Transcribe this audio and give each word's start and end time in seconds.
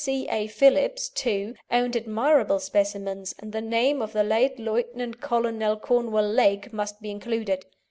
C. 0.03 0.27
A. 0.29 0.47
Phillips, 0.47 1.09
too, 1.09 1.53
owned 1.69 1.95
admirable 1.95 2.57
specimens, 2.57 3.35
and 3.37 3.51
the 3.51 3.61
name 3.61 4.01
of 4.01 4.13
the 4.13 4.23
late 4.23 4.57
Lieut. 4.57 4.95
Colonel 5.21 5.77
Cornwall 5.77 6.27
Legh 6.27 6.73
must 6.73 7.03
be 7.03 7.11
included. 7.11 7.67